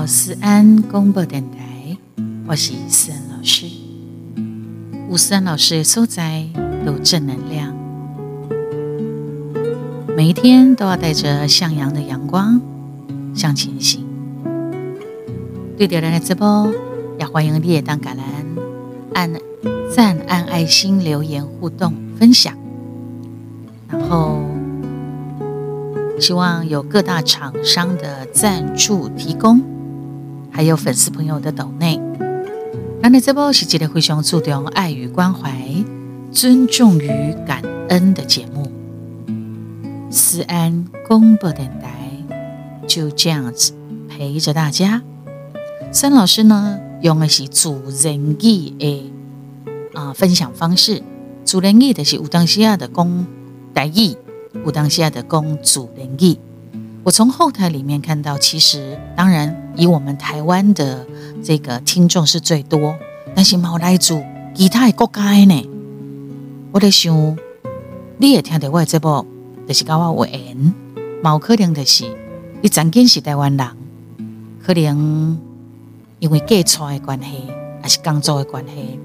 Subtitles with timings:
[0.00, 1.98] 到思安广播电台，
[2.46, 3.66] 我是思安老师。
[5.10, 6.48] 吴思安老师的所在
[6.86, 7.76] 有正能量，
[10.16, 12.58] 每一天都要带着向阳的阳光
[13.34, 14.06] 向前行。
[15.76, 16.72] 对点亮的直播，
[17.18, 18.22] 也欢迎你也当橄榄
[19.12, 19.30] 按
[19.94, 22.56] 赞、按爱心、留言互动分享，
[23.86, 24.40] 然后。
[26.18, 29.58] 希望有各大厂商的赞助提供，
[30.50, 32.00] 还有粉丝朋友的抖内。
[33.00, 35.52] 那你这波是记得非常注重爱与关怀、
[36.32, 38.70] 尊重与感恩的节目。
[40.10, 42.10] 思安公播电台
[42.86, 43.72] 就这样子
[44.08, 45.02] 陪着大家。
[45.92, 49.12] 森老师呢，用的是主人义的
[49.94, 51.02] 啊分享方式，
[51.44, 53.26] 主人义的是乌当西亚的公
[53.74, 54.16] 台义。
[54.64, 56.36] 武当西亚的公主人义，
[57.02, 61.06] 我从后台里面看到，其实当然以我们台湾的
[61.42, 62.94] 这个听众是最多，
[63.34, 64.22] 但是毛来族
[64.54, 65.68] 其他的国家呢，
[66.72, 67.36] 我在想，
[68.18, 69.24] 你也听到我的这部，
[69.66, 70.74] 就是跟我有缘，
[71.22, 72.04] 毛可能就是
[72.60, 73.66] 你曾经是台湾人，
[74.62, 75.38] 可能
[76.18, 78.98] 因为嫁出的关系，还是工作的关系，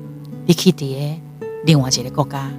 [0.45, 1.15] 你去伫
[1.63, 2.51] 另外一个国家，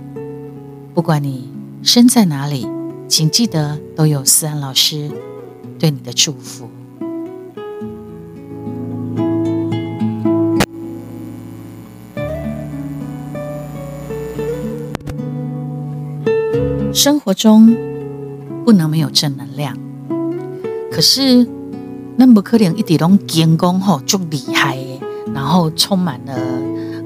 [0.95, 1.51] 不管你
[1.83, 2.67] 身在哪里。
[3.09, 5.11] 请记得都有思安老师
[5.79, 6.69] 对你的祝福。
[16.93, 17.75] 生活中
[18.65, 19.79] 不能没有正能量，
[20.91, 21.47] 可是
[22.17, 24.77] 那么可能一点拢健康吼就厉害，
[25.33, 26.35] 然后充满了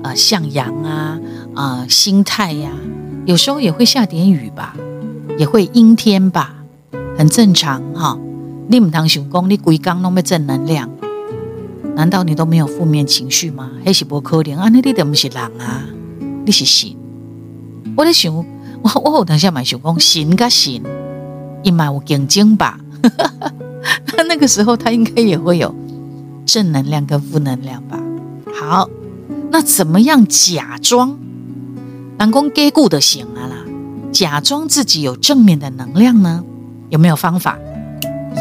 [0.02, 1.20] 呃向阳啊
[1.54, 2.70] 啊心态呀，
[3.26, 4.74] 有时候也会下点雨吧。
[5.40, 6.54] 也会阴天吧，
[7.16, 8.18] 很正常哈。
[8.68, 10.90] 你唔通想讲你规工拢要正能量，
[11.96, 13.70] 难道你都没有负面情绪吗？
[13.82, 14.68] 还是不可能啊？
[14.68, 15.86] 你你都不是人啊，
[16.44, 16.94] 你是神。
[17.96, 18.46] 我在想，我
[19.02, 20.82] 我有当下蛮想讲神甲神，
[21.62, 22.78] 伊嘛有竞争吧？
[24.18, 25.74] 那那个时候他应该也会有
[26.44, 27.98] 正能量跟负能量吧？
[28.52, 28.90] 好，
[29.50, 31.18] 那怎么样假装
[32.18, 33.59] 人讲假固的行啊啦？
[34.12, 36.44] 假装自己有正面的能量呢？
[36.88, 37.58] 有没有方法？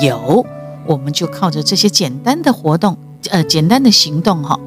[0.02, 0.46] 有，
[0.88, 2.98] 我们就靠着这些简单的活动，
[3.30, 4.60] 呃，简单的行动哈，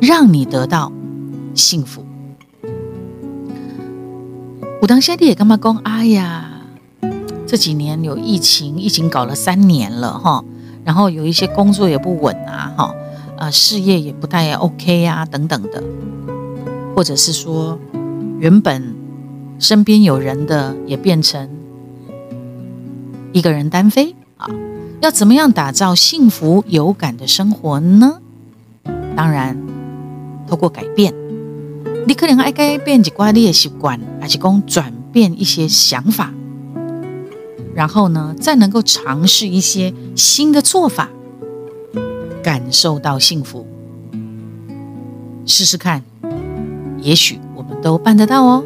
[0.00, 0.90] 让你得到
[1.54, 2.06] 幸福。
[4.80, 5.76] 武当兄弟也干嘛讲？
[5.84, 6.62] 哎呀，
[7.46, 10.42] 这几年有疫情，疫情搞了三年了哈，
[10.84, 12.94] 然后有一些工作也不稳啊，哈，
[13.36, 15.84] 呃，事业也不太 OK 呀，等等的，
[16.94, 17.78] 或者是说
[18.40, 18.95] 原本。
[19.58, 21.48] 身边有人的也变成
[23.32, 24.46] 一个人单飞啊！
[25.00, 28.20] 要怎么样打造幸福有感的生活呢？
[29.14, 29.56] 当然，
[30.46, 31.14] 透过改变。
[32.06, 36.32] 你可能爱改变一挂你的习惯，还是讲转变一些想法，
[37.74, 41.10] 然后呢，再能够尝试一些新的做法，
[42.42, 43.66] 感受到幸福。
[45.46, 46.02] 试试看，
[47.00, 48.64] 也许我们都办得到哦。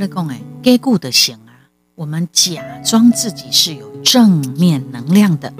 [0.00, 1.68] 来讲哎，该顾的行啊。
[1.94, 5.52] 我们假装自己是有正面能量的。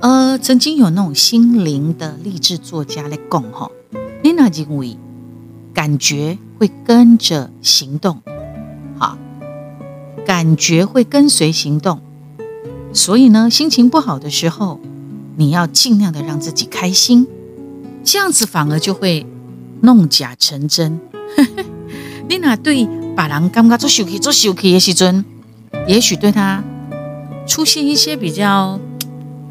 [0.00, 3.70] 呃，曾经有那种心灵的励志作家来讲哈，
[4.22, 4.96] 你那认为
[5.74, 8.22] 感觉会跟着行动，
[8.98, 9.18] 好，
[10.26, 12.00] 感觉会跟随行动。
[12.94, 14.80] 所以呢，心情不好的时候，
[15.36, 17.26] 你要尽量的让自己开心，
[18.02, 19.26] 这样子反而就会
[19.82, 20.98] 弄假成真。
[22.28, 25.24] 你那对把人感觉做受气、做受气的时阵，
[25.86, 26.62] 也许对他
[27.46, 28.78] 出现一些比较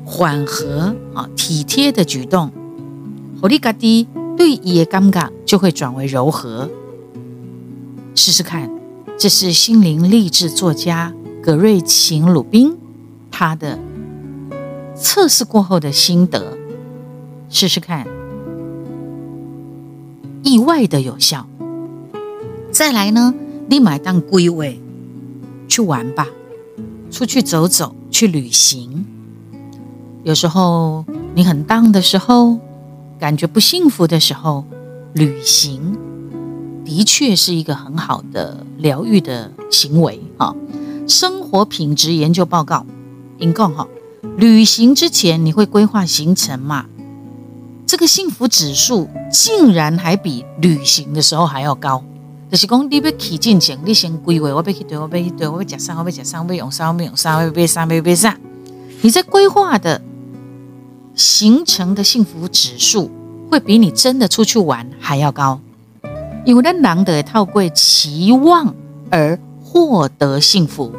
[0.06, 2.52] 缓和、啊体贴的举动，
[3.42, 4.08] 和你家己
[4.38, 6.70] 对伊的感觉就会转为柔和。
[8.16, 8.70] 试试看，
[9.18, 12.78] 这是心灵励志作家葛瑞琴·鲁宾。
[13.32, 13.80] 他的
[14.96, 16.56] 测试过后的心得，
[17.50, 18.06] 试试看，
[20.44, 21.48] 意外的有效。
[22.72, 23.34] 再来呢，
[23.74, 24.80] 立马当归位
[25.68, 26.28] 去玩吧，
[27.10, 29.04] 出去走走，去旅行。
[30.24, 31.04] 有时候
[31.34, 32.60] 你很荡的时候，
[33.18, 34.64] 感觉不幸福的时候，
[35.14, 35.98] 旅行
[36.86, 40.54] 的确是一个很好的疗愈的行为啊。
[41.08, 42.86] 生活品质研究报告。
[43.40, 43.88] 引共哈，
[44.38, 46.86] 旅行之前你会规划行程嘛？
[47.88, 52.04] 这个幸福指数竟然还比旅行的时候还要高。
[52.54, 58.38] 就是讲，你要去进前，你先规划，我要去对，我要去对，我要食啥，我要食啥，我要用啥，我要用啥，我要买啥，我要买啥。
[59.02, 60.00] 你在规划的
[61.16, 63.10] 形成的幸福指数，
[63.50, 65.60] 会比你真的出去玩还要高。
[66.46, 68.76] 因为咱人得透过期望
[69.10, 70.94] 而获得幸福。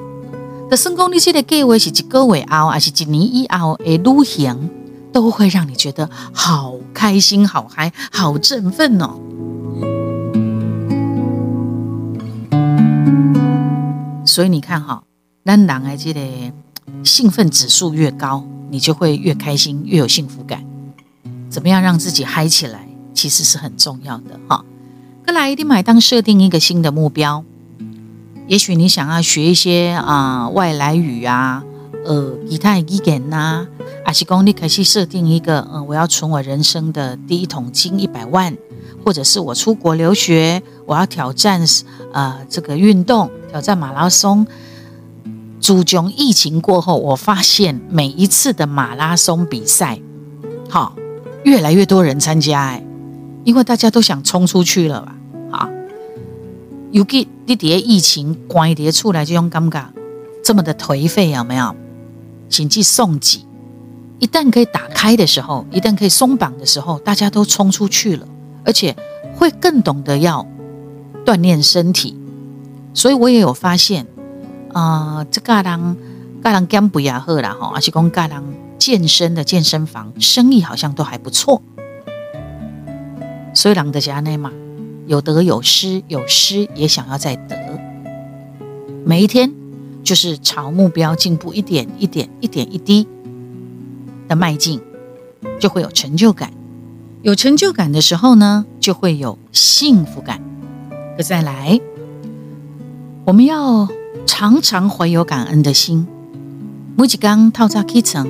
[0.69, 4.71] 的成功，你这个计划是一个月后，还是一年以后的旅行，
[5.13, 9.21] 都会让你觉得好开心、好嗨、好振奋哦。
[14.35, 15.05] 所以你看哈，
[15.45, 16.21] 咱人的这个
[17.05, 20.65] 兴奋指数越高，你就会越开心，越有幸福感。
[21.49, 24.65] 怎么样让自己嗨起来，其实是很重要的哈。
[25.25, 27.45] 克来一定买当设定一个新的目标，
[28.49, 31.63] 也许你想要学一些啊外来语啊，
[32.05, 33.69] 呃，其他语言呐，
[34.05, 38.53] 还是讲你可以设定一个，嗯，我要存我人生的第一桶金一百万，
[39.05, 41.65] 或者是我出国留学，我要挑战
[42.13, 43.31] 呃这个运动。
[43.55, 44.45] 挑战马拉松，
[45.61, 50.01] 主从疫情过后，我发现每一次的马拉松比赛，
[50.69, 50.97] 好，
[51.45, 52.85] 越来越多人参加哎，
[53.45, 55.17] 因为大家都想冲出去了吧？
[55.53, 55.71] 啊，
[56.91, 59.85] 尤其你底下疫情关碟出来，就用尴尬，
[60.43, 61.77] 这么的颓废有没有？
[62.49, 63.47] 请记送己，
[64.19, 68.27] 一旦可以打开的时候，一旦可以松绑的时候，大家都冲出去了，
[68.65, 68.97] 而且
[69.37, 70.45] 会更懂得要
[71.25, 72.19] 锻炼身体。
[72.95, 74.07] 所以我也有发现，
[74.73, 75.97] 啊，这个人，
[76.41, 78.43] 个人减不也好啦哈，而且讲个人
[78.79, 81.61] 健身的健身房生意好像都还不错。
[83.53, 84.53] 所以人的家内嘛，
[85.07, 87.57] 有得有失，有失也想要再得。
[89.05, 89.53] 每一天
[90.05, 93.07] 就是朝目标进步一点一点一点一滴
[94.29, 94.81] 的迈进，
[95.59, 96.53] 就会有成就感。
[97.23, 100.41] 有成就感的时候呢，就会有幸福感。
[101.19, 101.81] 再来。
[103.27, 103.89] 我们要
[104.27, 106.07] 常常怀有感恩的心。
[106.95, 108.29] 每一刚套早起床，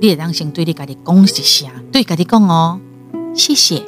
[0.00, 2.78] 你也当先对你家己讲一下，对家己讲哦，
[3.34, 3.82] 谢谢。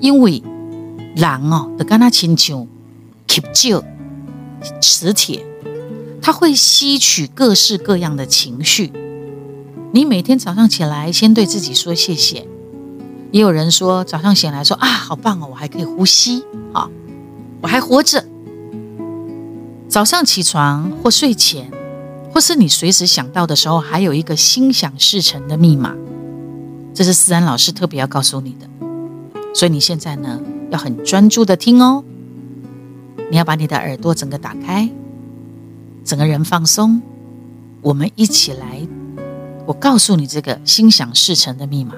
[0.00, 0.42] 因为
[1.14, 2.66] 人哦，就跟他亲像
[3.28, 3.84] 吸旧
[4.80, 5.44] 磁铁，
[6.22, 8.90] 它会吸取各式各样的情绪。
[9.92, 12.48] 你每天早上起来，先对自己说谢谢。
[13.30, 16.42] 也有人说，早上醒来说啊，好棒哦，我还可以呼吸，
[16.72, 16.88] 啊，
[17.60, 18.24] 我还活着。
[19.88, 21.70] 早上起床或睡前，
[22.32, 25.94] 或是你随时想到的时候，还有一个心想事成的密码，
[26.92, 28.68] 这是思安老师特别要告诉你的。
[29.54, 30.40] 所以你现在呢，
[30.70, 32.02] 要很专注的听哦。
[33.30, 34.88] 你要把你的耳朵整个打开，
[36.04, 37.00] 整个人放松。
[37.80, 38.80] 我们一起来，
[39.66, 41.94] 我告诉你这个心想事成的密码。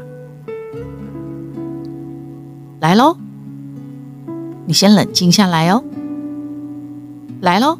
[2.80, 3.16] 来喽，
[4.66, 5.82] 你先冷静下来哦。
[7.46, 7.78] 来喽。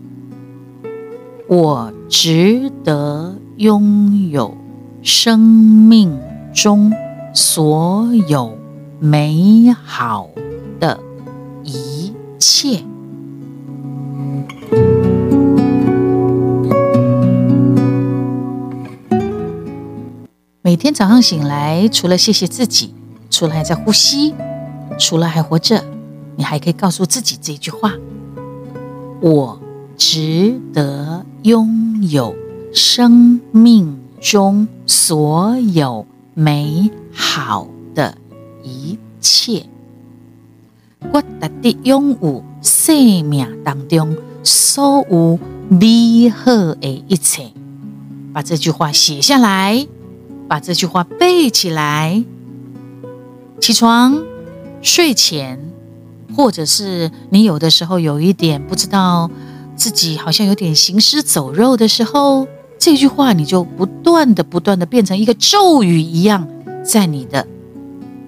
[1.49, 4.57] 我值得拥有
[5.03, 6.17] 生命
[6.55, 6.93] 中
[7.35, 8.57] 所有
[9.01, 10.31] 美好
[10.79, 11.01] 的
[11.65, 12.85] 一切。
[20.63, 22.95] 每天早上醒来，除了谢谢自己，
[23.29, 24.33] 除了还在呼吸，
[24.97, 25.85] 除了还活着，
[26.37, 27.95] 你还可以告诉自己这句话：
[29.27, 29.61] 我
[29.97, 31.27] 值得。
[31.47, 32.35] 拥有
[32.73, 36.05] 生命中所有
[36.35, 38.19] 美好的
[38.65, 39.67] 一切，
[41.13, 41.29] 我值
[41.63, 47.53] 得拥有生命当中所有美好的一切。
[48.33, 49.87] 把这句话写下来，
[50.49, 52.25] 把这句话背起来。
[53.61, 54.21] 起床、
[54.83, 55.61] 睡前，
[56.37, 59.31] 或者是你有的时候有一点不知道。
[59.79, 66.49] 自己好像有点行尸走肉的时候，这句话你就不断的、不断的变成一个咒语一样，
[66.83, 67.47] 在你的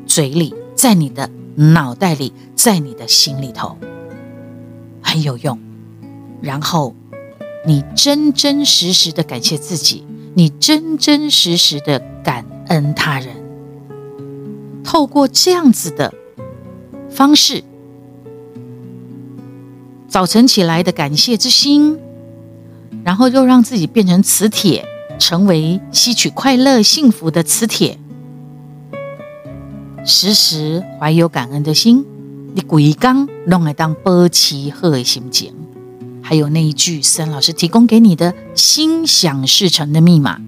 [0.06, 3.78] 嘴里，在你的脑袋里，在你的心里头，
[5.00, 5.58] 很有用。
[6.42, 6.94] 然后
[7.66, 13.34] 你真真实实的感谢自己，你真真实实的感恩他人，
[14.84, 16.12] 透过这样子的
[17.08, 17.64] 方式。
[20.08, 21.98] 早晨起来的感谢之心，
[23.04, 24.86] 然后又让自己变成磁铁，
[25.18, 27.98] 成为吸取快乐幸福的磁铁。
[30.06, 32.06] 时时怀有感恩的心，
[32.54, 35.52] 你鬼刚弄来当波奇鹤的心情。
[36.22, 40.40] 还有那一句森老师提供给你的心想事成的密码：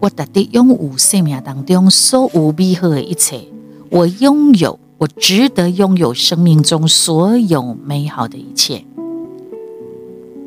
[0.00, 3.40] 我特地拥有生命当中所有美好的一切，
[3.88, 8.84] 我拥有，我值得拥有生命中所有美好的一切，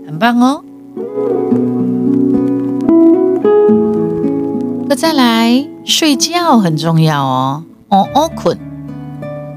[0.06, 0.64] 很棒哦。
[4.88, 8.56] 那再来睡觉很重要哦，哦哦困，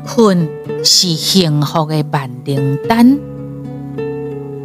[0.06, 0.48] 困
[0.82, 3.18] 是幸福的万灵丹。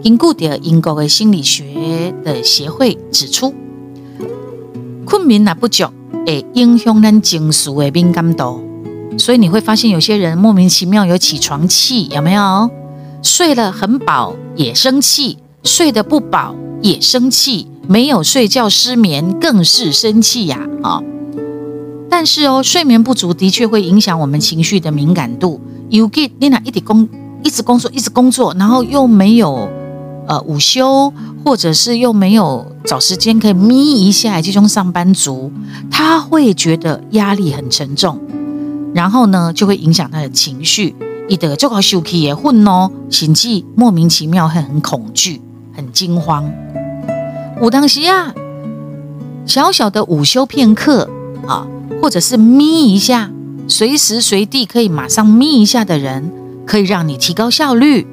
[0.02, 3.54] 根据的英国的心理学的协会指出。
[5.04, 5.88] 困眠那不足，
[6.26, 8.62] 会影响咱情绪的敏感度，
[9.18, 12.70] 所以你会发现有些人莫名其妙有起床气，有没有？
[13.22, 20.68] 睡了很饱也生气，睡得不饱也生气，没有睡觉失眠更是生气呀！
[20.82, 21.02] 啊！
[22.10, 25.62] 但是哦，睡眠不足的确会影响我们情绪的敏感度。
[25.90, 27.08] 有给你那一直工，
[27.44, 29.70] 一直工作，一直工作，然后又没有。
[30.28, 31.12] 呃，午休
[31.44, 35.52] 或者是又没有找时间可以眯一下，这种上班族
[35.90, 38.18] 他会觉得压力很沉重，
[38.94, 40.96] 然后呢就会影响他的情绪，
[41.28, 45.42] 一得就搞休气也混哦，心悸莫名其妙会很恐惧、
[45.76, 46.52] 很惊慌。
[47.60, 48.34] 我当西啊，
[49.46, 51.10] 小小的午休片刻
[51.48, 51.68] 啊，
[52.02, 53.32] 或者是眯一下，
[53.68, 56.32] 随时随地可以马上眯一下的人，
[56.66, 58.08] 可以让你提高效率。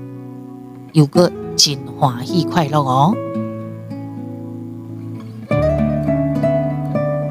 [0.93, 1.33] 有个。
[1.59, 3.17] 尽欢喜快乐哦！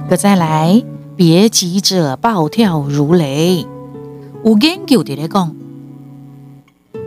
[0.10, 0.84] 个再来，
[1.18, 3.68] 别急着暴跳如雷。
[4.46, 5.54] 有研究的来讲，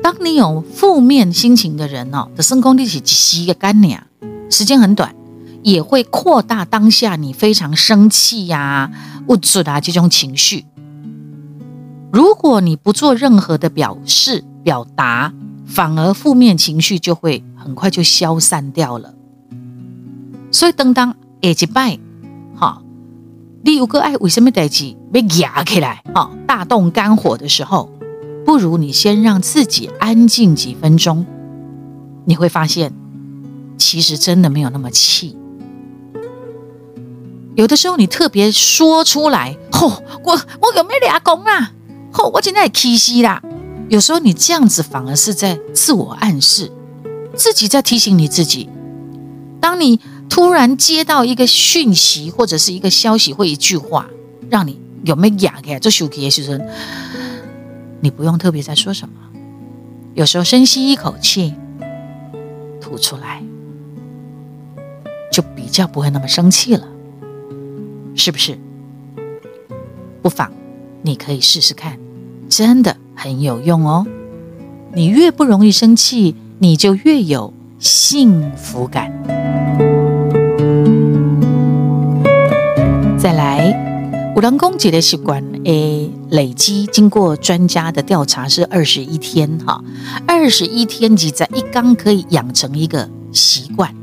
[0.03, 4.03] 当你有负面心情的人哦，的生功力是极个干粮，
[4.51, 5.15] 时间很短，
[5.63, 8.91] 也会扩大当下你非常生气呀、
[9.27, 10.67] 不准啊这种情绪。
[12.13, 15.33] 如果你不做任何的表示表达。
[15.67, 19.15] 反而负面情绪就会很快就消散掉了。
[20.51, 21.97] 所以，当当下一拜，
[23.63, 27.91] 你有个爱为什么代志被压起来，哈，大动肝火的时候，
[28.45, 31.27] 不如你先让自己安静几分钟，
[32.25, 32.93] 你会发现，
[33.77, 35.37] 其实真的没有那么气。
[37.55, 41.73] 有的时候你特别说出来，吼，我我有没俩公啊？
[42.11, 43.43] 吼，我现在气死啦！
[43.91, 46.73] 有时候你这样子反而是在自我暗示，
[47.35, 48.71] 自己在提醒你自己。
[49.61, 54.09] 当你突然接到一个讯息或者是一个消息或一句话，
[54.49, 56.65] 让你有没有哑开这手机的时候，
[58.01, 59.15] 你不用特别在说什么。
[60.15, 61.55] 有时候深吸一口气，
[62.81, 63.43] 吐出来，
[65.31, 66.89] 就比较不会那么生气了，
[68.15, 68.59] 是不是？
[70.23, 70.51] 不妨
[71.03, 71.99] 你可以试试看，
[72.49, 72.97] 真的。
[73.23, 74.07] 很有用哦！
[74.95, 79.13] 你越不容易生气，你就越有幸福感。
[83.21, 89.85] 再来，五郎公姐的习惯诶，累积经过专家的调查是二十一天哈，
[90.27, 93.95] 二十一天记在一缸可以养成一个习惯。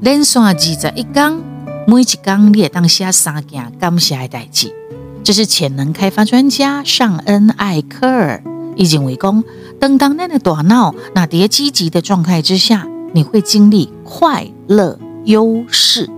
[0.00, 1.42] 连续记在一缸，
[1.86, 4.70] 每一缸你也当下三件感谢的代志。
[5.24, 8.44] 这是潜能开发专家尚恩·艾科尔
[8.76, 9.42] 已经为公。
[9.80, 16.10] 等当那的大脑那叠积极的状态之下，你会经历快乐优势。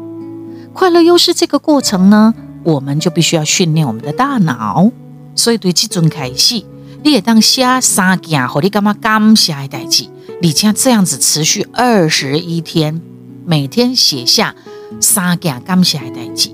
[0.73, 2.35] 快乐优势这个过程呢，
[2.65, 4.91] 我们就必须要训练我们的大脑。
[5.35, 6.65] 所以对这种开始，
[7.03, 10.07] 你也当写三件和你干嘛感谢的代志，
[10.41, 13.01] 你将这样子持续二十一天，
[13.45, 14.55] 每天写下
[15.01, 16.51] 三件感谢的代志。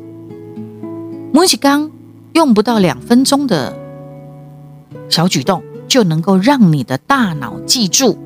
[1.32, 1.90] 每一刚。
[2.32, 3.74] 用不到两分钟的
[5.08, 8.18] 小举动，就能够让你的大脑记住，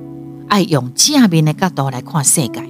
[0.48, 2.69] 爱用正面的角度来看世界。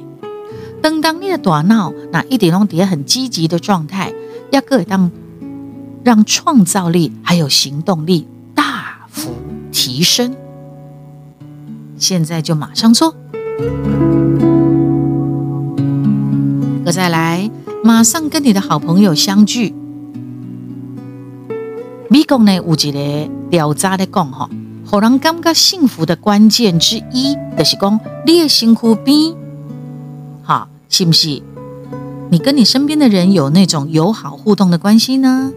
[0.83, 4.13] 等当你的大脑那一点钟底很积极的状态，
[4.51, 5.11] 要可以当
[6.03, 9.35] 让创造力还有行动力大幅
[9.71, 10.35] 提升。
[11.99, 13.15] 现在就马上做，
[16.85, 17.51] 可再来，
[17.85, 19.75] 马上跟你的好朋友相聚。
[22.09, 24.49] 美国呢有一个调查的讲吼，
[24.91, 29.35] 让人感觉幸福的关键之一，就是讲你的辛苦边，
[30.91, 31.43] 是不是？
[32.31, 35.51] 你跟你身边的人有那种友好互动的关系呢？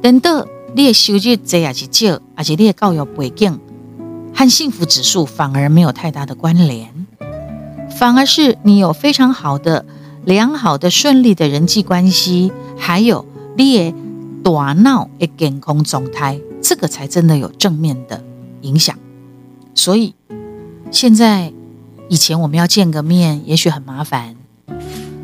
[0.00, 3.60] 等到你的收入这也是少，而且你的教育背景
[4.34, 7.06] 和幸福指数反而没有太大的关联，
[7.98, 9.84] 反而是你有非常好的、
[10.24, 13.26] 良好的、顺利的人际关系，还有
[13.56, 13.94] 你的。
[14.40, 18.22] 大脑的健康状态，这个才真的有正面的
[18.62, 18.96] 影响。
[19.74, 20.14] 所以
[20.90, 21.52] 现在
[22.08, 24.34] 以前我们要见个面，也许很麻烦。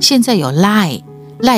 [0.01, 1.03] 现在有 Line，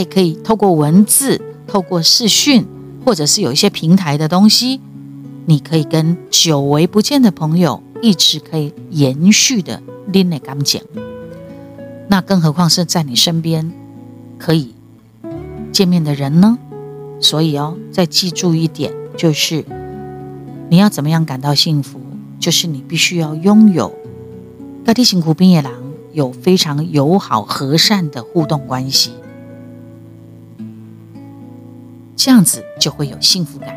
[0.09, 2.65] 可以透过文字、透过视讯，
[3.05, 4.81] 或者是有一些平台的东西，
[5.47, 10.81] 你可以跟久违不见的朋友一直可以延续的拎来感情。
[12.09, 13.73] 那更何况是在你身边
[14.39, 14.75] 可以
[15.73, 16.57] 见面的人呢？
[17.19, 19.65] 所以哦，再记住一点，就是
[20.69, 22.01] 你要怎么样感到幸福，
[22.39, 23.93] 就是你必须要拥有
[24.87, 25.73] 大地辛苦冰野狼
[26.13, 29.15] 有非常友好和善的互动关系，
[32.15, 33.75] 这样子就会有幸福感。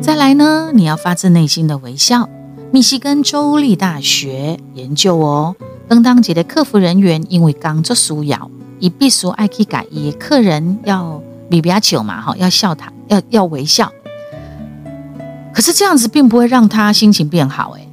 [0.00, 2.30] 再来呢，你要发自内心的微笑。
[2.72, 8.50] 密西根州立大学研究哦，当当节的客服人员因为工作需要。
[8.78, 13.92] 以必须爱去改，以客人要比比较久嘛，哈，要笑他，要要微笑。
[15.52, 17.86] 可是这样子并不会让他心情变好，哎。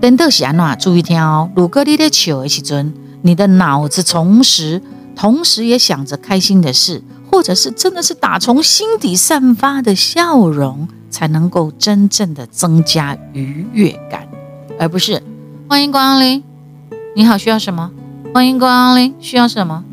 [0.00, 0.78] 等到是安怎？
[0.78, 4.80] 注意听哦，如果你在笑的时阵，你的脑子同时
[5.14, 14.26] 同时也想着开心的事，或者是真的是打从心底散发的笑容，才能够真正的增加愉悦感，
[14.78, 15.22] 而不是
[15.68, 16.42] 欢迎光临，
[17.14, 17.90] 你好，需要什么？
[18.32, 19.84] 欢迎光临，需要什么？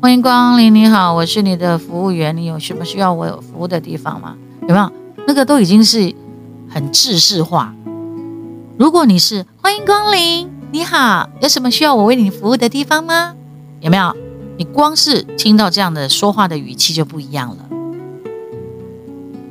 [0.00, 4.34] 欢迎光临，你好，我是你的服务员，你有什么需要我有服务的地方吗？
[4.62, 4.90] 有没有？
[5.26, 6.14] 那个都已经是
[6.70, 7.74] 很制式化。
[8.82, 13.36] 如果你是欢迎光临，你好，有什么需要我为你服务的地方吗？
[13.78, 14.12] 有没有？
[14.58, 17.68] 你光是听到这样的说话的语气就不一样了。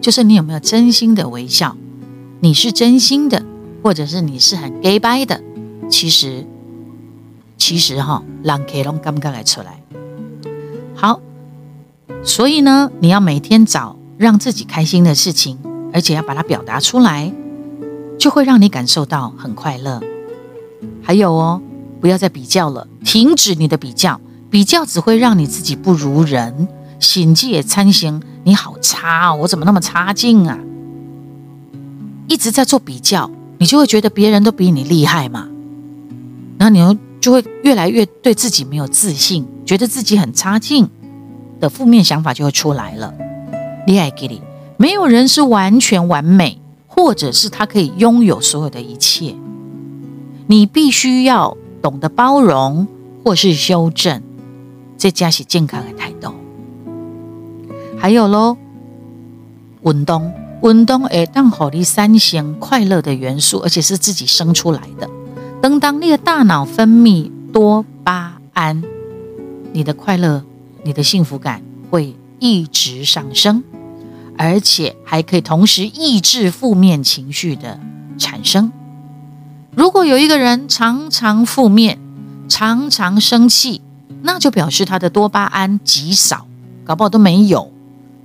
[0.01, 1.77] 就是你有没有真心的微笑？
[2.41, 3.41] 你是真心的，
[3.81, 5.41] 或者是你是很 gay 掰的？
[5.89, 6.45] 其实。
[7.57, 9.81] 其实哈，让 K 龙刚刚来出来，
[10.93, 11.21] 好，
[12.21, 15.57] 所以呢，你要每天找让自己开心的事情，
[15.93, 17.31] 而且要把它表达出来，
[18.21, 19.99] 就会让你感受到很快乐。
[21.01, 21.59] 还有哦，
[21.99, 26.67] 不要再比较了，停止你的比较，比较只会让你自己不如人，
[26.99, 28.21] 心机也参行。
[28.43, 30.59] 你好差哦，我怎么那么差劲啊？
[32.27, 35.47] 一直在做比较，你就会觉得别人都比你厉害嘛，
[36.59, 36.95] 然后你又。
[37.19, 40.89] 就会越来越对自己没有自信，觉得自己很差劲
[41.59, 43.13] 的负面想法就会出来了。
[43.85, 44.41] 厉害给你，
[44.77, 46.59] 没有人是完全完美，
[47.01, 49.35] 或者是他可以拥有所有的一切。
[50.45, 52.87] 你必须要懂得包容
[53.23, 54.21] 或是修正，
[54.99, 56.31] 这加是健康的态度。
[57.97, 58.55] 还有喽，
[59.83, 65.09] 运动，运动会当好你三型快乐的元素，而且是自己生出来的。
[65.59, 68.83] 等当你的大脑分泌多巴胺，
[69.73, 70.43] 你的快乐、
[70.83, 73.63] 你的幸福感会一直上升，
[74.41, 77.79] 而且还可以同时抑制负面情绪的
[78.17, 78.71] 产生。
[79.75, 81.99] 如果有一个人常常负面、
[82.49, 83.83] 常常生气，
[84.23, 86.47] 那就表示他的多巴胺极少，
[86.83, 87.71] 搞不好都没有。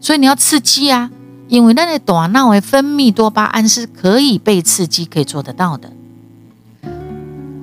[0.00, 1.10] 所以你要刺激啊，
[1.48, 5.92] 因为那个大脑会分泌多巴胺是可以被刺激，可以做得到的。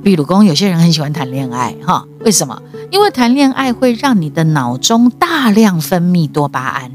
[0.04, 2.62] 比如讲，有些人很喜欢谈恋爱，哈，为什么？
[2.92, 6.92] 因为谈恋爱会让你的脑中大量分泌多巴胺，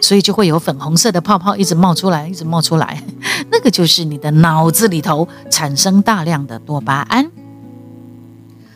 [0.00, 3.02] 所以就会有粉红色的泡泡一直冒出来，一直冒出来，
[3.50, 7.30] 那个就是你的脑子里头产生大量的多巴胺。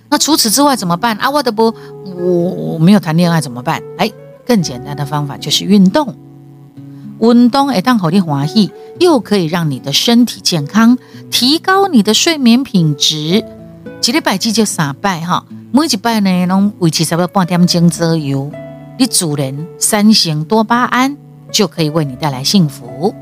[0.08, 1.30] 那除此之外怎么办啊？
[1.30, 1.72] 我的不，
[2.04, 3.80] 我我没有谈恋爱怎么办？
[3.96, 4.10] 哎，
[4.44, 6.16] 更简单的方法就是运动。
[7.20, 10.98] 运动会当好你欢喜，又可以让你的身体健康，
[11.30, 13.44] 提高你的睡眠品质。
[14.02, 18.50] 一礼拜只就三拜哈，每一拜呢拢维持差不多半点钟左右。
[19.00, 21.16] 你主人三型多巴胺
[21.50, 23.14] 就可以为你带来幸福。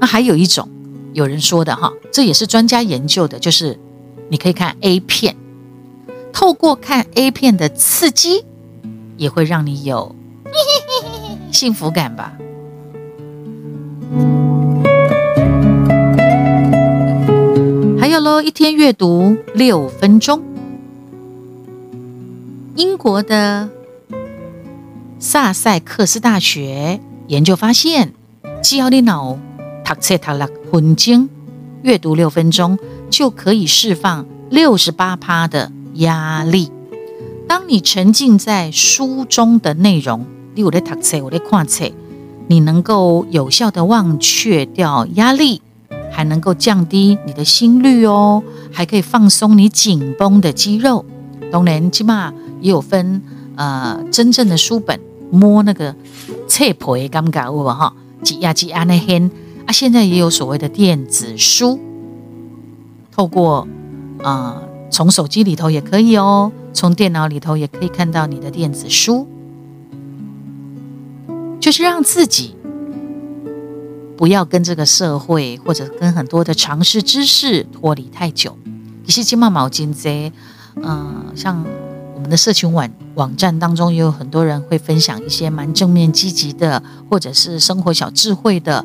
[0.00, 0.66] 那还有一种
[1.12, 3.78] 有人说的哈，这也是专家研究的，就是
[4.30, 5.36] 你可以看 A 片，
[6.32, 8.46] 透过看 A 片的刺激，
[9.18, 10.16] 也会让你有
[11.52, 12.32] 幸福感吧。
[18.00, 20.42] 还有喽，一天阅读六分钟。
[22.74, 23.68] 英国的
[25.20, 28.14] 萨塞克斯大学研究发现，
[28.62, 29.36] 只要你脑
[29.84, 31.28] 读册读六分钟，
[31.82, 32.78] 阅读六分钟，
[33.10, 36.70] 就可以释放六十八趴的压力。
[37.48, 41.90] 当你沉浸在书中的内容，例如在读册，我在看册。
[42.46, 45.60] 你能够有效的忘却掉压力，
[46.10, 51.04] 还能够降低你的心率哦，还可以放松你紧绷的肌肉。
[51.50, 53.20] 当然，起码也有分
[53.56, 54.98] 呃真正的书本
[55.30, 55.94] 摸那个
[56.46, 57.92] 册皮感觉有无哈？
[58.22, 59.30] 挤压挤压那 hen
[59.66, 61.78] 啊，现在也有所谓的电子书，
[63.12, 63.66] 透过
[64.22, 64.60] 啊
[64.90, 69.28] 从手机里头也可以哦，从电脑里头也可以看到你的电子书，
[71.60, 72.56] 就是让自己
[74.16, 78.58] 不要跟这个社会或者跟很多的常识知识脱离太久。
[79.04, 80.32] 其实金茂毛巾这，
[80.82, 81.64] 嗯，像
[82.14, 88.84] 我们的社群网网站当中，也有很多人会分享一些蛮正面积极的，或者是生活小智慧的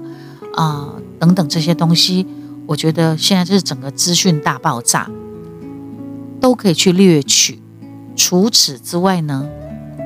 [0.55, 2.25] 啊等等这些东西。
[2.65, 5.07] 我觉得现在就是整个资讯大爆炸，
[6.41, 7.61] 都可以去掠取。
[8.15, 9.47] 除此之外呢，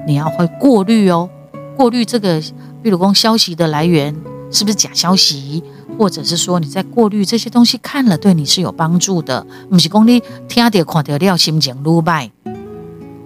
[0.06, 1.30] 你要会过滤哦，
[1.78, 2.42] 过滤这个，
[2.84, 4.14] 比如说消息的来源
[4.52, 5.64] 是不是假消息，
[5.98, 12.30] 或者是说你在过滤这些东西看了对你是有帮助的，不是讲你听到看到了心情如败，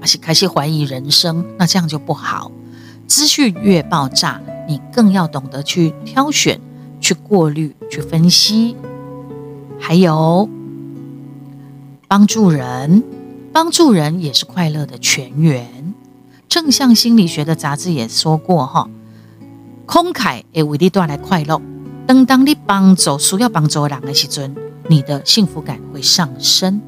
[0.02, 2.52] 而是开始怀疑人生，那这样就不好。
[3.08, 6.60] 资讯越爆炸，你更要懂得去挑选、
[7.00, 8.76] 去过滤、去分析，
[9.80, 10.50] 还有
[12.08, 13.04] 帮助人。
[13.54, 15.94] 帮助人也是快乐的泉源。
[16.48, 18.90] 正向心理学的杂志也说过，哈，
[19.86, 21.62] 慷慨也为你带来快乐。
[22.08, 24.56] 等当你帮助需要帮助的人的时阵，
[24.88, 26.82] 你的幸福感会上升。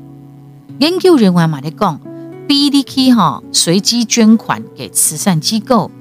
[0.80, 1.99] 研究人员嘛在讲
[2.47, 5.91] ，B D K 哈随机捐款给慈善机构，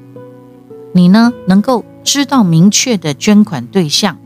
[0.92, 4.18] 你呢能够知道明确的捐款对象，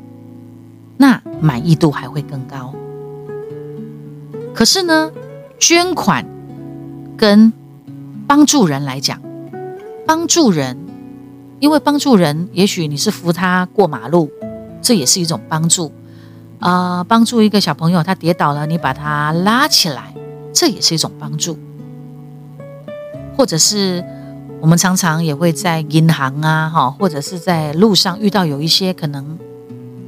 [0.96, 2.74] 那满意度还会更高。
[4.55, 5.11] 可是呢？
[5.59, 6.26] 捐款
[7.16, 7.50] 跟
[8.26, 9.22] 帮助人来讲，
[10.07, 10.76] 帮助人，
[11.61, 14.31] 因为帮助人，也许你是扶他过马路，
[14.83, 15.90] 这也是一种帮助
[16.59, 17.02] 啊。
[17.05, 20.14] 帮助一个小朋友，他跌倒了，你把他拉起来，
[20.52, 21.59] 这也是一种帮助。
[23.37, 24.05] 或者是
[24.61, 29.38] 我们常常也会在银行啊，哈，或者是在路上遇到有一些可能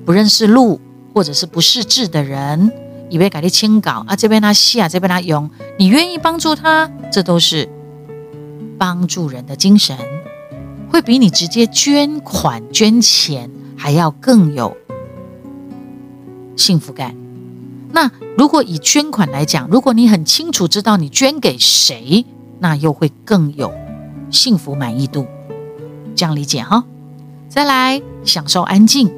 [0.05, 0.81] 不认识路
[1.14, 2.73] 或者是不识字的人。
[3.11, 7.67] 以为改你清稿啊，这边他写啊，这边他用，你愿意帮助他，这都是
[8.77, 9.97] 帮助人的精神，
[10.91, 14.77] 会比你直接捐款捐钱还要更有
[16.55, 17.17] 幸福感。
[17.93, 22.27] 那如果以捐款来讲，如果你很清楚知道你捐给谁，
[22.59, 23.73] 那又会更有
[24.31, 25.27] 幸福满意度。
[26.14, 26.85] 这样理解哈？
[27.49, 29.11] 再来享受安静，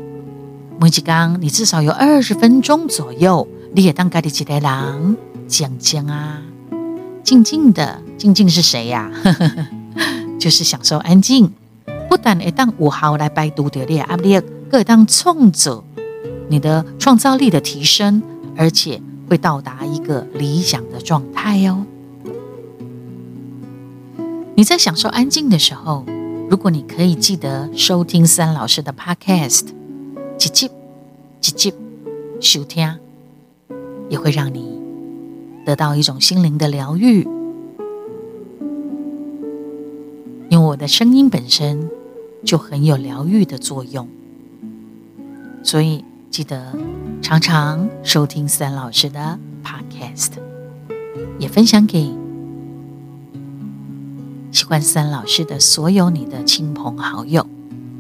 [0.81, 3.47] 每几刚你至少有二十分钟左右。
[3.73, 6.43] 你也当家的几代人，静静啊，
[7.23, 9.11] 静静的，静静是谁呀？
[10.41, 11.53] 就是享受安静，
[12.09, 15.85] 不但会当五号来摆读的列压力，各当创造
[16.49, 18.21] 你的创造力的提升，
[18.57, 21.85] 而且会到达一个理想的状态哟。
[24.61, 26.05] 你在享受安静的时候，
[26.51, 29.69] 如果你可以记得收听三老师的 Podcast，
[30.37, 30.71] 几集
[31.41, 31.73] 几集
[32.43, 32.95] 收听。
[34.11, 34.79] 也会让你
[35.65, 37.27] 得到一种心灵的疗愈，
[40.51, 41.89] 因为我的声音本身
[42.45, 44.07] 就很有疗愈的作用，
[45.63, 46.77] 所以记得
[47.23, 50.33] 常常收听三老师的 Podcast，
[51.39, 52.13] 也分享给
[54.61, 57.47] 喜欢三老师的所有你的亲朋好友。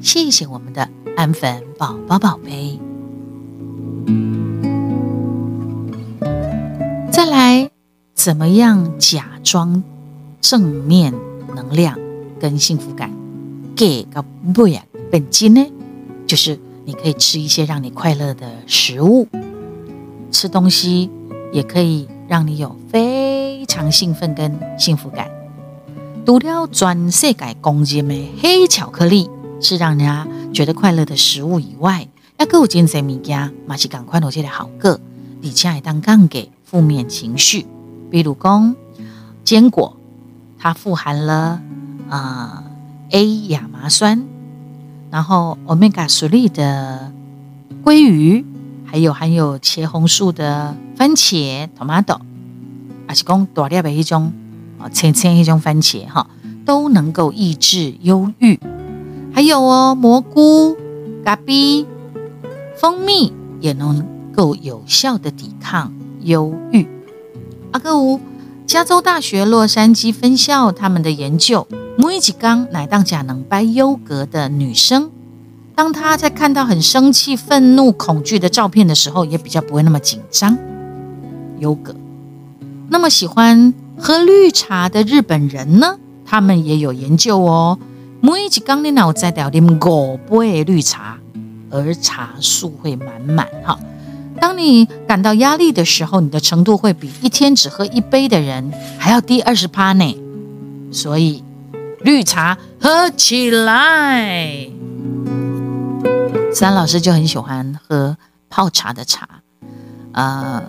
[0.02, 2.78] 谢谢我们的安粉宝宝宝贝。
[7.10, 7.70] 再来，
[8.14, 9.82] 怎么样假装
[10.42, 11.14] 正面
[11.56, 11.98] 能量
[12.38, 13.10] 跟幸福感？
[13.74, 15.66] 给个不呀本金呢？
[16.26, 19.26] 就是你可以吃一些让你快乐的食物，
[20.30, 21.08] 吃东西
[21.54, 25.26] 也可以让你有非常兴奋跟幸福感。
[26.24, 29.28] 除了全世界公认的黑巧克力
[29.60, 32.06] 是让人家觉得快乐的食物以外，
[32.38, 35.00] 还有真济物件嘛是赶快攞出来好个，
[35.42, 36.50] 而且还当降给。
[36.70, 37.66] 负面情绪，
[38.12, 38.76] 比如讲
[39.42, 39.96] 坚果，
[40.56, 41.60] 它富含了
[42.08, 42.62] 啊
[43.10, 44.24] A 亚麻酸，
[45.10, 47.10] 然后 omega 3的
[47.82, 48.46] 鲑鱼，
[48.84, 52.20] 还有含有茄红素的番茄 tomato，
[53.08, 54.32] 还是讲大粒的一种
[54.80, 56.26] 啊青青一种番茄哈，
[56.64, 58.58] 都能够抑制忧郁。
[59.32, 60.76] 还有哦，蘑菇、
[61.24, 61.86] 咖啡、
[62.76, 65.92] 蜂蜜也能够有效的抵抗。
[66.22, 66.86] 忧郁。
[67.70, 68.20] 阿哥五，
[68.66, 71.66] 加州大学洛杉矶分校他们的研究，
[71.96, 75.10] 每一缸奶当甲能掰优格的女生，
[75.74, 80.58] 当她在看到很生气、愤怒、恐惧的照片的时候，也比较不会那么紧张。
[81.58, 81.94] 优格。
[82.88, 85.98] 那么喜欢喝绿茶的日本人呢？
[86.24, 87.78] 他们也有研究哦。
[88.20, 91.18] 每一缸的脑在掉点五杯绿茶，
[91.70, 93.78] 而茶素会满满哈。
[94.40, 100.16] 当你感到压力的时候，你的程度会比一天只喝一杯的人还要低二十趴呢。
[100.90, 101.44] 所以，
[102.00, 104.68] 绿茶喝起来。
[106.52, 108.16] 三老师就很喜欢喝
[108.48, 109.28] 泡茶的茶，
[110.12, 110.62] 呃，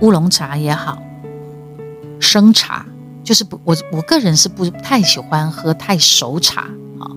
[0.00, 0.98] 乌龙茶也好，
[2.20, 2.86] 生茶
[3.24, 6.62] 就是不，我我个人是不太喜欢喝太熟茶
[6.98, 7.10] 啊，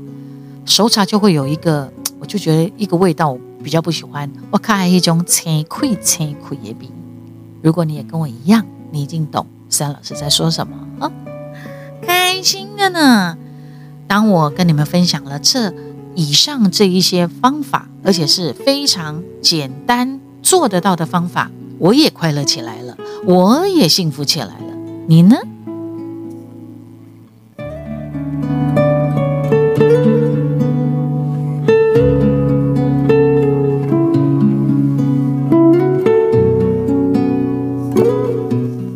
[0.66, 3.38] 熟茶就会有一个，我就觉得一个味道。
[3.64, 6.90] 比较不喜欢，我看一种青亏青亏也比。
[7.62, 11.12] 如果你也跟我一样，你一定懂三老师在说什么啊？
[12.02, 13.38] 开心的呢。
[14.08, 15.72] 当我跟你们分享了这
[16.16, 24.70] 以上这一些方法，而且是非常简单做得到的方法，我也快乐起来了，我也幸福起来了。
[25.12, 25.36] 你呢？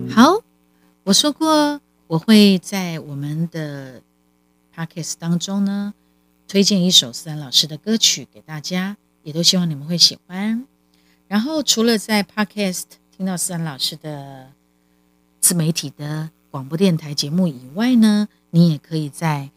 [0.10, 0.42] 好
[1.04, 4.02] 我说过，我会在我们的
[4.74, 5.94] podcast 当中呢，
[6.48, 10.66] 推荐一首思安老师的歌曲给大家，也都希望你们会喜欢。
[11.28, 14.54] 然后，除了在 podcast 听到思安老师的
[15.46, 19.52] 自媒体的广播电台节目以外呢，你也可以在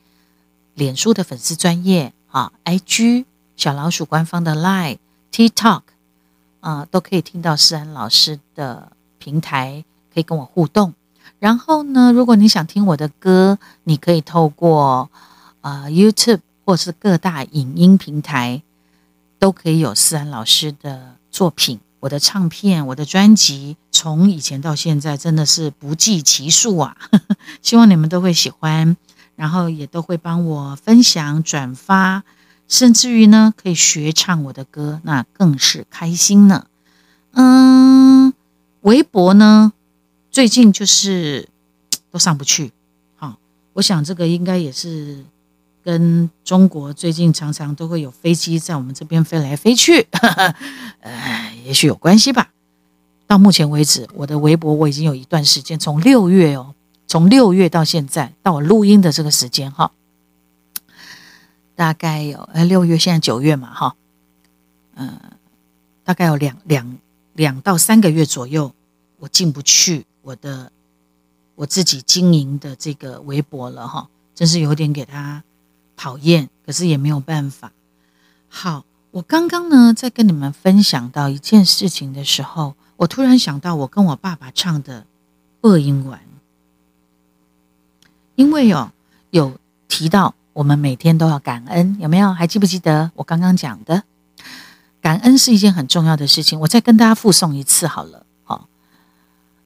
[0.75, 3.25] 脸书的粉丝专业啊，IG
[3.57, 4.99] 小老鼠官方的 Line
[5.33, 5.81] TikTok
[6.61, 10.93] 啊，都可以听到思安老师的平台，可以跟我互动。
[11.39, 15.09] 然后呢，如果你想听我的歌，你可以透过
[15.63, 18.63] 啊 YouTube 或是各大影音平台，
[19.39, 21.81] 都可以有思安老师的作品。
[22.01, 26.97] 我的唱片、我的专辑，从以前到现在，真的是不计其数啊！
[27.63, 28.97] 希望你们都会喜欢，
[29.35, 32.23] 然后也都会帮我分享、转发，
[32.69, 36.67] 甚至于呢，可以学唱我的歌，那更是开心呢。
[37.33, 38.33] 嗯，
[38.83, 39.73] 微博呢？
[40.31, 41.49] 最近就是
[42.13, 42.71] 都上不去，
[43.17, 43.37] 好，
[43.73, 45.25] 我想这个应该也是
[45.83, 50.07] 跟中国最近常常都会有飞机在我们这边飞来飞去，
[51.03, 52.51] 呃，也许有关系吧。
[53.29, 56.75] 到目前为止，我的微博我已经有一段时间，从六月哦，
[57.07, 59.93] 从六月到现在，到我录音的这个时间哈，
[61.77, 63.95] 大概有呃六月，现在九月嘛哈，
[64.97, 65.21] 嗯，
[66.03, 66.99] 大概有两两
[67.35, 68.73] 两到三个月左右，
[69.19, 70.07] 我进不去。
[70.23, 70.71] 我的
[71.55, 75.43] 我自己经营的这个微博了哈，真是有点给他
[75.97, 77.73] 讨厌，可是也没有办法。
[78.47, 85.03] 好，我刚刚呢在跟你们分享到一件事情的时候，我突然想到我跟我爸爸唱的
[85.63, 86.19] 《恶音丸》，
[88.35, 88.91] 因为哦
[89.31, 92.33] 有提到我们每天都要感恩，有没有？
[92.35, 94.03] 还记不记得我刚刚讲的？
[95.01, 98.27] 感恩是一件很重要的事情，我再跟大家复诵一次好了。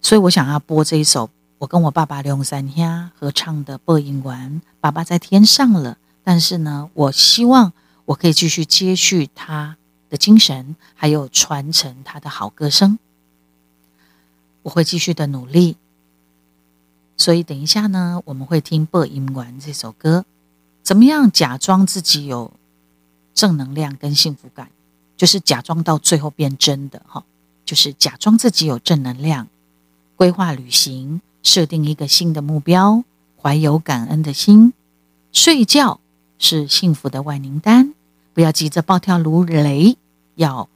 [0.03, 4.61] 所以我想要播这一首我跟我爸爸刘三兄合唱的《播音丸》。
[4.81, 7.73] 爸爸在天上了，但是呢，我希望
[8.05, 9.79] 我可以继续接续他
[10.11, 12.99] 的精神，还有传承他的好歌声。
[14.63, 15.77] 我会继续的努力。
[17.17, 20.25] 所以等一下呢，我们会听《播音丸》这首歌，
[20.83, 22.53] 怎么样假装自己有
[23.35, 24.71] 正能量跟幸福感，
[25.17, 27.25] 就是假装到最后变真的哈，
[27.65, 29.47] 就是假装自己有正能量。
[30.17, 33.05] 规划旅行，设定一个新的目标，
[33.41, 34.73] 怀有感恩的心。
[35.33, 36.01] 睡觉
[36.39, 37.95] 是幸福的万灵丹，
[38.35, 39.97] 不要急着暴跳如雷，
[40.35, 40.69] 要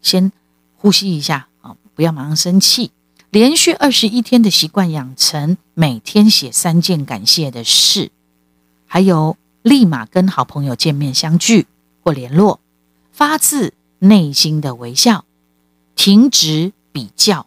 [0.00, 0.32] 先
[0.76, 1.76] 呼吸一下啊！
[1.94, 2.90] 不要马上生气。
[3.30, 8.10] 连续二十一天的习惯养成，每天写三件感谢的事，
[8.86, 11.66] 还有立马跟好朋友见面相聚
[12.02, 12.60] 或联络，
[13.12, 15.24] 发自内心的微笑，
[15.94, 17.46] 停止比较。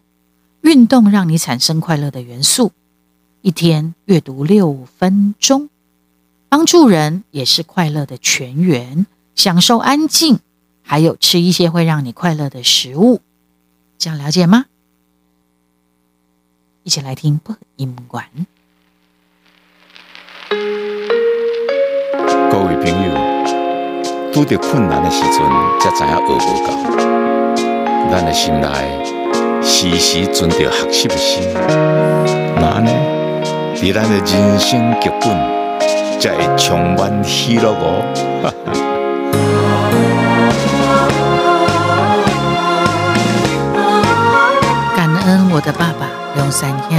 [0.62, 2.74] 运动让你产生快乐的元素，
[3.42, 5.70] 一天阅读六分钟，
[6.50, 9.08] 帮助人也是快乐的泉源。
[9.36, 10.40] 享受安静，
[10.82, 13.22] 还有吃一些会让你快乐的食物，
[13.98, 14.66] 这样了解吗？
[16.90, 18.26] 一起来听播音馆。
[22.50, 23.14] 各位朋友，
[24.34, 25.38] 拄着困难的时阵，
[25.80, 26.68] 才知影学无够，
[28.10, 28.68] 咱的心内。
[29.62, 31.44] 时时存着学习的心，
[32.56, 32.90] 那呢？
[33.76, 35.30] 伫咱的人生剧本，
[36.20, 38.02] 才会充满喜乐哦。
[44.96, 45.89] 感恩我的爸
[46.52, 46.98] 三兄，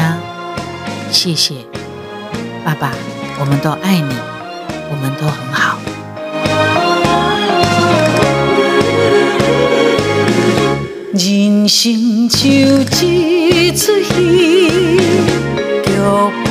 [1.10, 1.54] 谢谢
[2.64, 2.92] 爸爸，
[3.38, 4.14] 我们都爱你，
[4.90, 5.78] 我们都很好。
[11.12, 11.60] 人。
[11.68, 12.48] 生就
[13.06, 14.98] 一出戏，
[15.84, 16.46] 剧本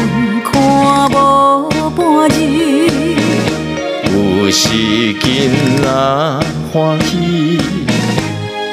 [0.46, 2.40] 看无半日。
[4.06, 5.22] 有时囡
[5.84, 5.86] 仔
[6.72, 7.60] 欢喜，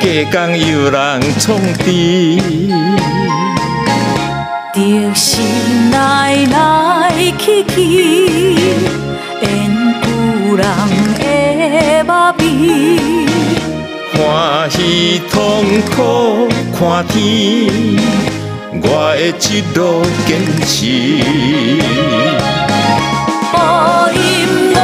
[0.00, 3.15] 假讲有人创治。
[5.16, 5.40] 得失
[5.92, 7.74] 来来去去，
[9.40, 9.46] 缘
[10.02, 10.07] 有
[10.57, 10.62] 人
[11.16, 11.22] 的
[12.05, 12.42] 肉味。
[14.12, 15.35] 欢喜痛
[15.96, 15.96] 苦
[16.79, 17.16] 看天，
[18.83, 18.85] 我
[19.16, 19.42] 会一
[19.74, 19.81] 路
[20.26, 20.29] 坚
[20.66, 20.76] 持。
[23.52, 23.55] 播
[24.12, 24.20] 音
[24.74, 24.76] 员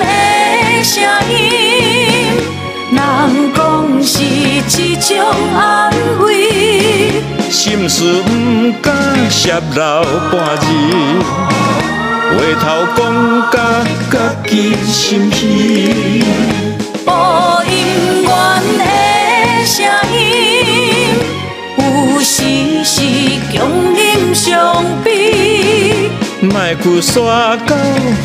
[0.00, 0.02] 的
[0.82, 0.90] 声
[1.30, 1.32] 音，
[2.90, 2.98] 人
[3.54, 3.56] 讲
[4.02, 4.26] 是一
[4.96, 5.06] 种
[5.54, 5.85] 安慰。
[7.56, 8.94] 心事不敢
[9.30, 10.66] 泄露半字，
[12.30, 12.64] 回头
[12.94, 13.00] 讲
[13.50, 13.54] 甲
[14.12, 14.14] 家
[14.46, 16.22] 己心虚。
[17.06, 17.72] 播音
[18.22, 18.30] 员
[18.78, 18.84] 的
[19.64, 19.74] 声
[20.12, 20.14] 音，
[21.78, 22.94] 有时是
[23.50, 23.54] 强
[23.94, 26.10] 忍伤悲。
[26.42, 27.74] 莫去煞到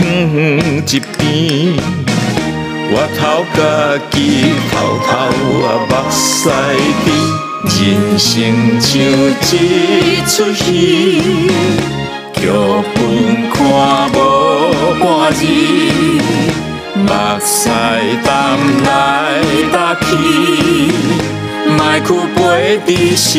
[0.02, 1.80] 远远一边，
[2.92, 3.60] 我头家
[4.12, 4.16] 己
[4.70, 4.74] 偷
[5.08, 5.10] 偷
[5.66, 6.20] 啊目屎
[7.06, 7.08] 滴。
[7.64, 11.22] 人生像一出戏，
[12.34, 12.40] 剧
[12.96, 12.98] 本
[13.52, 13.60] 看
[14.14, 14.16] 无
[15.00, 15.46] 半字，
[16.96, 17.70] 目屎
[18.24, 18.88] 淡来
[19.72, 20.06] 搭去，
[21.68, 22.40] 莫去陪
[22.88, 23.30] 伫身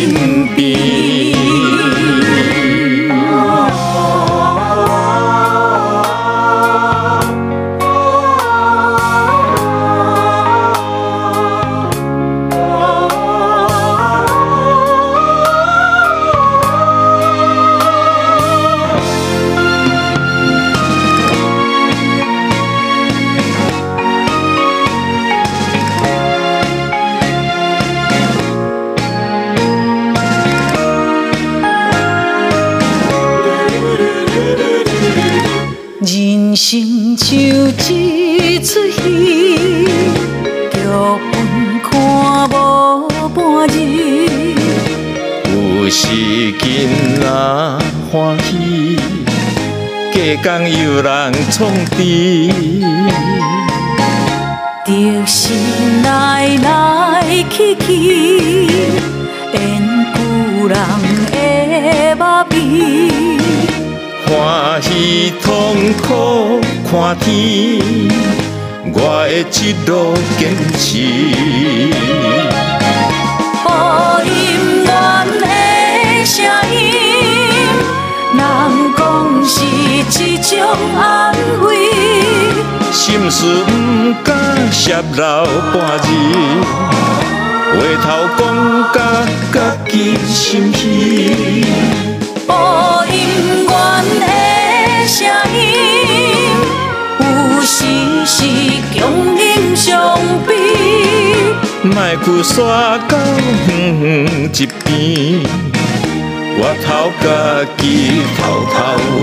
[0.54, 2.51] 边。
[51.52, 52.50] 创治。
[54.86, 55.52] 得失
[56.02, 58.66] 来来去去，
[59.52, 59.56] 缘
[60.14, 60.76] 有人
[61.30, 62.54] 的麻痹。
[64.26, 65.46] 欢喜痛
[66.02, 66.60] 苦
[66.90, 67.30] 看天，
[68.94, 69.90] 我会一路
[70.38, 70.40] 坚
[70.78, 70.90] 持。
[80.52, 81.88] 一种安慰。
[82.90, 83.72] 心事不
[84.22, 86.08] 敢泄露半字，
[87.72, 88.04] 回头
[88.36, 88.40] 讲
[88.92, 88.96] 甲
[89.50, 89.56] 家
[89.88, 91.64] 己心虚。
[92.46, 93.70] 播音员
[94.20, 94.26] 的
[95.06, 95.16] 声
[95.54, 95.58] 音，
[97.18, 97.24] 有
[97.62, 97.86] 时
[98.26, 98.44] 是
[98.94, 99.00] 强
[99.34, 100.52] 忍伤悲。
[101.82, 102.54] 莫去煞
[103.08, 103.16] 到
[103.68, 103.70] 远
[104.02, 104.04] 远
[104.52, 104.90] 一边，
[106.64, 107.26] 我头家
[107.76, 107.82] 己
[108.38, 108.72] 偷偷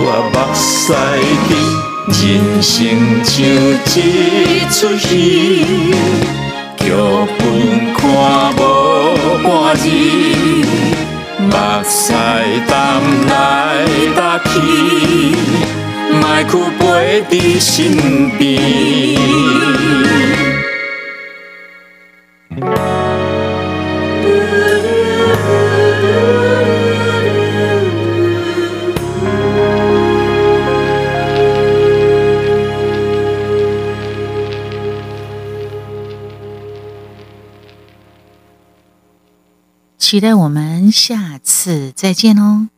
[0.10, 0.92] 啊目屎
[1.48, 1.52] 滴。
[2.10, 2.22] 人
[2.62, 2.68] 生
[3.24, 3.32] 像
[3.96, 3.98] 一
[4.70, 5.08] 出戏，
[6.76, 6.84] 剧
[7.38, 7.40] 本
[7.94, 7.98] 看
[8.58, 8.60] 无
[9.42, 9.48] 半
[9.78, 9.88] 日，
[11.40, 11.48] 目
[11.86, 12.12] 屎
[12.68, 12.78] 淡
[13.28, 13.32] 来
[14.18, 14.52] 搭去，
[16.20, 16.82] 莫去陪
[17.30, 17.68] 伫身
[18.38, 18.40] 边。
[40.10, 42.70] 期待我们下次再见哦。